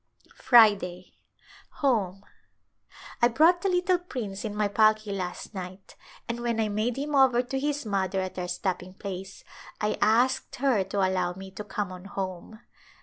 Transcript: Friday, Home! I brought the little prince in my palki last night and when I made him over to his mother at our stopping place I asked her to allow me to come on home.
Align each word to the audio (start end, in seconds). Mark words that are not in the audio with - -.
Friday, 0.33 1.13
Home! 1.73 2.25
I 3.21 3.27
brought 3.27 3.61
the 3.61 3.69
little 3.69 3.99
prince 3.99 4.43
in 4.43 4.55
my 4.55 4.67
palki 4.67 5.11
last 5.15 5.53
night 5.53 5.95
and 6.27 6.39
when 6.39 6.59
I 6.59 6.69
made 6.69 6.97
him 6.97 7.13
over 7.13 7.43
to 7.43 7.59
his 7.59 7.85
mother 7.85 8.19
at 8.19 8.39
our 8.39 8.47
stopping 8.47 8.95
place 8.95 9.43
I 9.79 9.99
asked 10.01 10.55
her 10.55 10.83
to 10.85 11.07
allow 11.07 11.33
me 11.33 11.51
to 11.51 11.63
come 11.63 11.91
on 11.91 12.05
home. 12.05 12.61